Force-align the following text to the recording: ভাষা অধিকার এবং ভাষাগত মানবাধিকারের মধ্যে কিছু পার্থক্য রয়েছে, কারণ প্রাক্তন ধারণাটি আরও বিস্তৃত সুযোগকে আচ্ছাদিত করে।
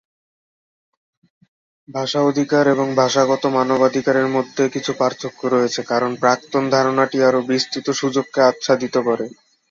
ভাষা 1.89 2.19
অধিকার 2.23 2.63
এবং 2.67 2.87
ভাষাগত 2.95 3.43
মানবাধিকারের 3.57 4.27
মধ্যে 4.27 4.63
কিছু 4.69 4.91
পার্থক্য 4.99 5.41
রয়েছে, 5.47 5.81
কারণ 5.91 6.11
প্রাক্তন 6.21 6.63
ধারণাটি 6.69 7.17
আরও 7.23 7.39
বিস্তৃত 7.51 7.87
সুযোগকে 8.01 8.39
আচ্ছাদিত 8.49 8.95
করে। 9.07 9.25